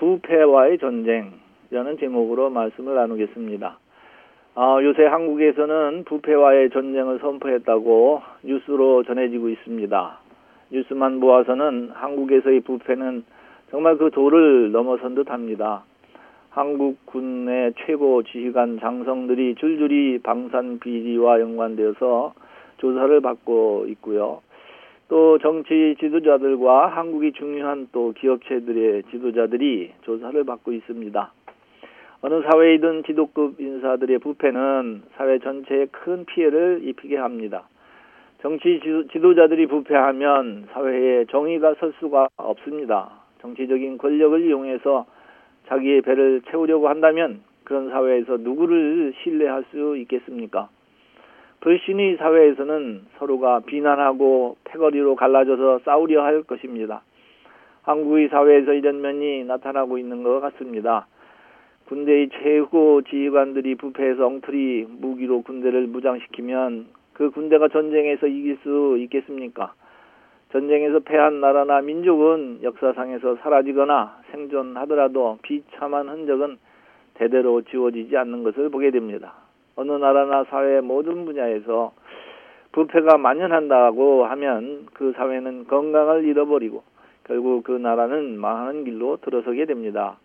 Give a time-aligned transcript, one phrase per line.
[0.00, 3.78] 부패와의 전쟁이라는 제목으로 말씀을 나누겠습니다.
[4.54, 10.18] 어, 요새 한국에서는 부패와의 전쟁을 선포했다고 뉴스로 전해지고 있습니다.
[10.70, 13.24] 뉴스만 모아서는 한국에서의 부패는
[13.70, 15.84] 정말 그 도를 넘어선 듯 합니다.
[16.48, 22.32] 한국 군의 최고 지휘관 장성들이 줄줄이 방산 비리와 연관되어서
[22.78, 24.40] 조사를 받고 있고요.
[25.10, 31.32] 또 정치 지도자들과 한국이 중요한 또 기업체들의 지도자들이 조사를 받고 있습니다.
[32.22, 37.64] 어느 사회이든 지도급 인사들의 부패는 사회 전체에 큰 피해를 입히게 합니다.
[38.40, 43.10] 정치 지도자들이 부패하면 사회에 정의가 설 수가 없습니다.
[43.40, 45.06] 정치적인 권력을 이용해서
[45.66, 50.68] 자기의 배를 채우려고 한다면 그런 사회에서 누구를 신뢰할 수 있겠습니까?
[51.60, 57.02] 불신의 사회에서는 서로가 비난하고 패거리로 갈라져서 싸우려 할 것입니다.
[57.82, 61.06] 한국의 사회에서 이런 면이 나타나고 있는 것 같습니다.
[61.86, 69.74] 군대의 최고 지휘관들이 부패해서 엉터리 무기로 군대를 무장시키면 그 군대가 전쟁에서 이길 수 있겠습니까?
[70.52, 76.56] 전쟁에서 패한 나라나 민족은 역사상에서 사라지거나 생존하더라도 비참한 흔적은
[77.14, 79.49] 대대로 지워지지 않는 것을 보게 됩니다.
[79.80, 81.92] 어느 나라나 사회 모든 분야에서
[82.72, 86.82] 부패가 만연한다고 하면 그 사회는 건강을 잃어버리고
[87.24, 90.18] 결국 그 나라는 망하는 길로 들어서게 됩니다.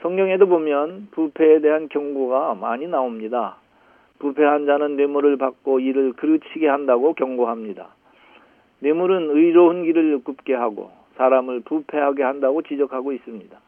[0.00, 3.56] 성경에도 보면 부패에 대한 경고가 많이 나옵니다.
[4.18, 7.88] 부패한 자는 뇌물을 받고 이를 그르치게 한다고 경고합니다.
[8.78, 13.58] 뇌물은 의로운 길을 굽게 하고 사람을 부패하게 한다고 지적하고 있습니다.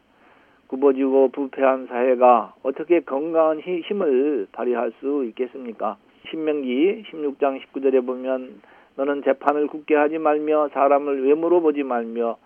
[0.72, 5.98] 굽어지고 부패한 사회가 어떻게 건강한 힘을 발휘할 수 있겠습니까?
[6.30, 8.62] 신명기 16장 19절에 보면
[8.96, 12.38] 너는 재판을 굳게 하지 말며 사람을 외모로 보지 말며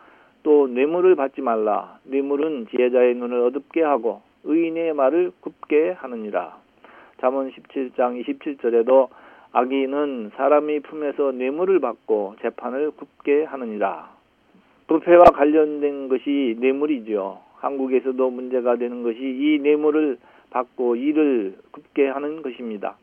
[0.43, 2.01] 또 뇌물을 받지 말라.
[2.03, 6.59] 뇌물은 지혜자의 눈을 어둡게 하고 의인의 말을 굽게 하느니라.
[7.21, 9.09] 잠언 17장 27절에도
[9.53, 14.11] 악인은 사람이 품에서 뇌물을 받고 재판을 굽게 하느니라.
[14.89, 17.46] 부패와 관련된 것이 뇌물이죠.
[17.59, 20.19] 한국에서도 문제가 되는 것이 이 뇌물을
[20.51, 22.97] 받고 이를 굽게 하는 것입니다.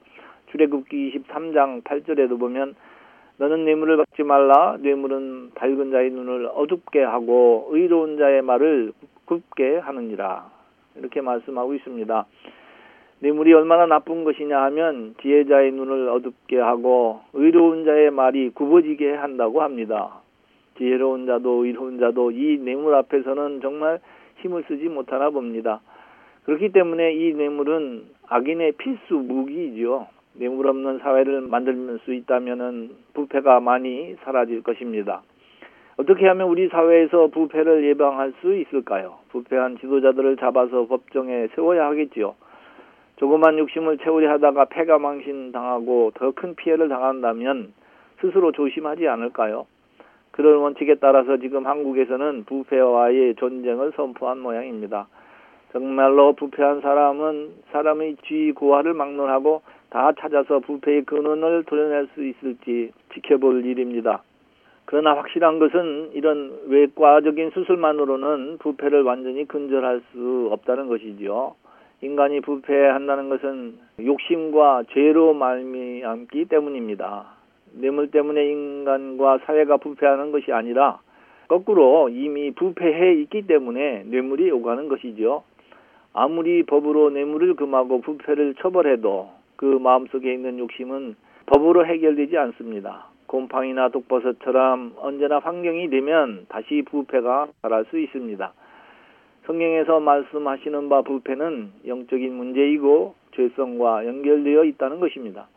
[0.52, 2.76] 출애굽기 23장 8절에도 보면
[3.38, 8.94] 너는 뇌물을 받지 말라 뇌물은 밝은 자의 눈을 어둡게 하고 의로운 자의 말을
[9.26, 10.52] 굽게 하느니라
[10.96, 12.26] 이렇게 말씀하고 있습니다.
[13.20, 20.22] 뇌물이 얼마나 나쁜 것이냐 하면 지혜자의 눈을 어둡게 하고 의로운 자의 말이 굽어지게 한다고 합니다.
[20.78, 24.00] 지혜로운 자도 의로운 자도 이 뇌물 앞에서는 정말
[24.44, 25.82] 힘을 쓰지 못하나 봅니다.
[26.44, 30.08] 그렇기 때문에 이 뇌물은 악인의 필수 무기이죠.
[30.34, 35.22] 뇌물 없는 사회를 만들 수 있다면 부패가 많이 사라질 것입니다.
[35.96, 39.20] 어떻게 하면 우리 사회에서 부패를 예방할 수 있을까요?
[39.30, 42.36] 부패한 지도자들을 잡아서 법정에 세워야 하겠지요.
[43.18, 47.74] 조그만 욕심을 채우려 하다가 폐가 망신 당하고 더 큰 피해를 당한다면
[48.20, 49.68] 스스로 조심하지 않을까요?
[50.34, 55.08] 그런 원칙에 따라서 지금 한국에서는 부패와의 전쟁을 선포한 모양입니다.
[55.72, 59.62] 정말로 부패한 사람은 사람의 쥐 고화를 막론하고
[59.92, 64.24] 다 찾아서 부패의 근원을 도려낼 수 있을지 지켜볼 일입니다.
[64.86, 71.54] 그러나 확실한 것은 이런 외과적인 수술만으로는 부패를 완전히 근절할 수 없다는 것이지요.
[72.02, 77.43] 인간이 부패한다는 것은 욕심과 죄로 말미암기 때문입니다.
[77.74, 81.00] 뇌물 때문에 인간과 사회가 부패하는 것이 아니라
[81.48, 85.44] 거꾸로 이미 부패해 있기 때문에 뇌물이 오가는 것이죠.
[86.14, 91.16] 아무리 법으로 뇌물을 금하고 부패를 처벌해도 그 마음속에 있는 욕심은
[91.48, 93.08] 법으로 해결되지 않습니다.
[93.28, 98.54] 곰팡이나 독버섯처럼 언제나 환경이 되면 다시 부패가 자랄 수 있습니다.
[99.46, 105.48] 성경에서 말씀하시는 바 부패는 영적인 문제이고 죄성과 연결되어 있다는 것입니다.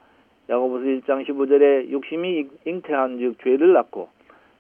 [0.48, 4.08] 야고보서 1장 15절에 욕심이 잉태한즉 죄를 낳고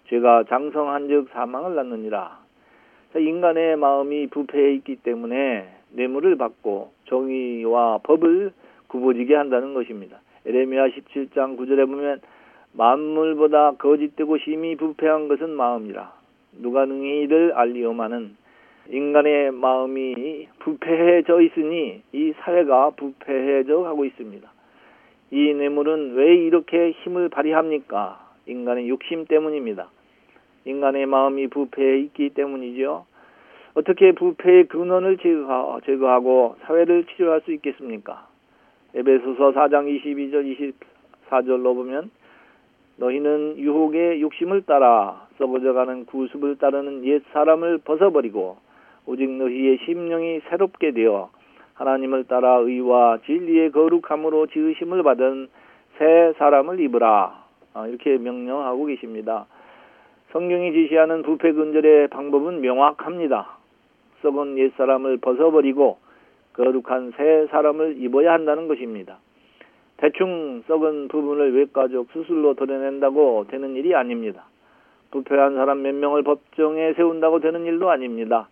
[0.08, 2.44] 죄가 장성한즉 사망을 낳느니라.
[3.16, 8.52] 인간의 마음이 부패해 있기 때문에 뇌물을 받고 정의와 법을
[8.88, 10.20] 구부지게 한다는 것입니다.
[10.44, 12.20] 에레미야 17장 9절에 보면
[12.72, 16.12] 만물보다 거짓되고 심히 부패한 것은 마음이라
[16.60, 18.36] 누가 능히 이를 알리오마는
[18.90, 24.55] 인간의 마음이 부패해져 있으니 이 사회가 부패해져 가고 있습니다.
[25.30, 28.24] 이 뇌물은 왜 이렇게 힘을 발휘합니까?
[28.46, 29.88] 인간의 욕심 때문입니다.
[30.64, 33.06] 인간의 마음이 부패해 있기 때문이죠.
[33.74, 38.26] 어떻게 부패의 근원을 제거하고 사회를 치료할 수 있겠습니까?
[38.94, 40.74] 에베소서 4장 22절
[41.28, 42.10] 24절로 보면
[42.96, 48.56] 너희는 유혹의 욕심을 따라 썩어져가는 구습을 따르는 옛 사람을 벗어버리고
[49.04, 51.30] 오직 너희의 심령이 새롭게 되어
[51.76, 55.48] 하나님을 따라 의와 진리의 거룩함으로 지으심을 받은
[55.98, 57.44] 새 사람을 입으라.
[57.74, 59.46] 아, 이렇게 명령하고 계십니다.
[60.32, 63.56] 성경이 지시하는 부패 근절의 방법은 명확합니다.
[64.22, 65.98] 썩은 옛 사람을 벗어버리고
[66.54, 69.18] 거룩한 새 사람을 입어야 한다는 것입니다.
[69.98, 74.44] 대충 썩은 부분을 외과적 수술로 도려낸다고 되는 일이 아닙니다.
[75.10, 78.48] 부패한 사람 몇 명을 법정에 세운다고 되는 일도 아닙니다.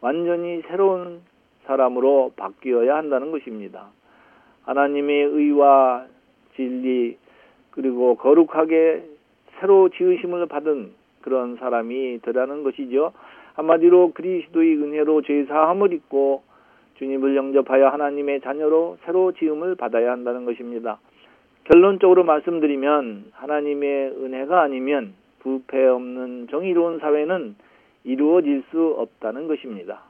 [0.00, 1.22] 완전히 새로운
[1.66, 3.88] 사람으로 바뀌어야 한다는 것입니다.
[4.64, 6.06] 하나님의 의와
[6.56, 7.16] 진리
[7.70, 9.04] 그리고 거룩하게
[9.58, 13.12] 새로 지으심을 받은 그런 사람이 되라는 것이죠.
[13.54, 16.42] 한마디로 그리스도의 은혜로 죄 사함을 입고
[16.98, 20.98] 주님을 영접하여 하나님의 자녀로 새로 지음을 받아야 한다는 것입니다.
[21.64, 27.56] 결론적으로 말씀드리면 하나님의 은혜가 아니면 부패 없는 정의로운 사회는
[28.04, 30.02] 이루어질 수 없다는 것입니다.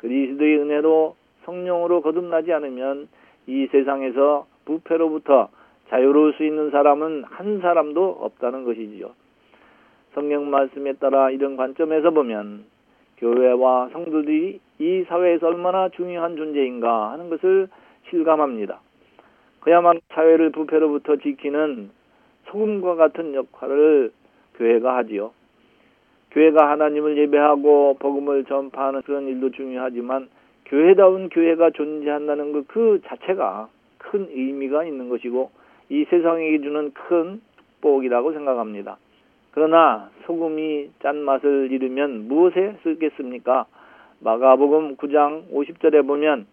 [0.00, 1.14] 그리스도의 은혜로
[1.44, 3.08] 성령으로 거듭나지 않으면
[3.46, 5.48] 이 세상에서 부패로부터
[5.88, 9.10] 자유로울 수 있는 사람은 한 사람도 없다는 것이지요.
[10.14, 12.64] 성경 말씀에 따라 이런 관점에서 보면
[13.18, 17.68] 교회와 성도들이 이 사회에서 얼마나 중요한 존재인가 하는 것을
[18.08, 18.80] 실감합니다.
[19.60, 21.90] 그야말로 사회를 부패로부터 지키는
[22.46, 24.10] 소금과 같은 역할을
[24.56, 25.32] 교회가 하지요.
[26.32, 30.28] 교회가 하나님을 예배하고 복음을 전파하는 그런 일도 중요하지만
[30.66, 33.68] 교회다운 교회가 존재한다는 것 그 자체가
[33.98, 35.50] 큰 의미가 있는 것이고
[35.88, 37.40] 이 세상에게 주는 큰
[37.80, 38.98] 축복이라고 생각합니다.
[39.52, 43.66] 그러나 소금이 짠맛을 잃으면 무엇에 쓰겠습니까?
[44.20, 46.46] 마가복음 9장 50절에 보면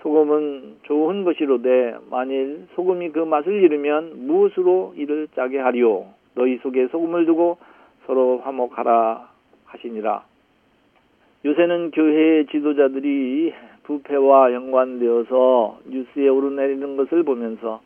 [0.00, 7.26] 소금은 좋은 것이로되 만일 소금이 그 맛을 잃으면 무엇으로 이를 짜게 하리오 너희 속에 소금을
[7.26, 7.58] 두고
[8.06, 9.28] 서로 화목하라
[9.66, 10.24] 하시니라.
[11.44, 13.52] 요새는 교회의 지도자들이
[13.84, 17.80] 부패와 연관되어서 뉴스에 오르내리는 것을 보면서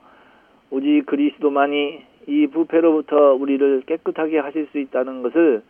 [0.70, 5.62] 오직 그리스도만이 이 부패로부터 우리를 깨끗하게 하실 수 있다는 것을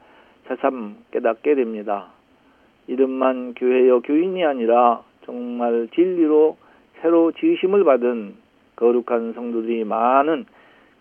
[0.46, 2.08] 새삼 깨닫게 됩니다.
[2.86, 6.56] 이름만 교회여 교인이 아니라 정말 진리로
[7.00, 8.34] 새로 지으심을 받은
[8.76, 10.46] 거룩한 성도들이 많은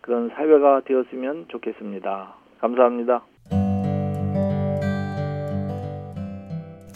[0.02, 2.36] 그런 사회가 되었으면 좋겠습니다.
[2.60, 3.24] 감사합니다.